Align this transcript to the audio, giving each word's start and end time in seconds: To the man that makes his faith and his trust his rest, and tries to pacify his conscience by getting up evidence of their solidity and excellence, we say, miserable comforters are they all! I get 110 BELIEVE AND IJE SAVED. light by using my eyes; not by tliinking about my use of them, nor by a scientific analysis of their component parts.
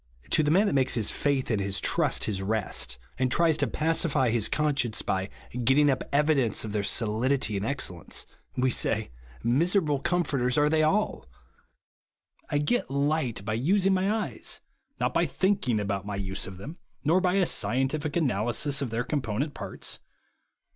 To 0.31 0.41
the 0.41 0.49
man 0.49 0.65
that 0.65 0.73
makes 0.73 0.95
his 0.95 1.11
faith 1.11 1.51
and 1.51 1.61
his 1.61 1.79
trust 1.79 2.23
his 2.23 2.41
rest, 2.41 2.97
and 3.19 3.31
tries 3.31 3.55
to 3.57 3.67
pacify 3.67 4.31
his 4.31 4.49
conscience 4.49 5.03
by 5.03 5.29
getting 5.63 5.91
up 5.91 6.03
evidence 6.11 6.65
of 6.65 6.71
their 6.71 6.81
solidity 6.81 7.55
and 7.55 7.63
excellence, 7.63 8.25
we 8.57 8.71
say, 8.71 9.11
miserable 9.43 9.99
comforters 9.99 10.57
are 10.57 10.69
they 10.71 10.81
all! 10.81 11.27
I 12.49 12.57
get 12.57 12.89
110 12.89 12.89
BELIEVE 12.89 12.89
AND 12.89 12.89
IJE 12.89 12.89
SAVED. 12.89 13.43
light 13.43 13.45
by 13.45 13.53
using 13.53 13.93
my 13.93 14.11
eyes; 14.11 14.61
not 14.99 15.13
by 15.13 15.27
tliinking 15.27 15.79
about 15.79 16.07
my 16.07 16.15
use 16.15 16.47
of 16.47 16.57
them, 16.57 16.77
nor 17.03 17.21
by 17.21 17.35
a 17.35 17.45
scientific 17.45 18.15
analysis 18.15 18.81
of 18.81 18.89
their 18.89 19.03
component 19.03 19.53
parts. 19.53 19.99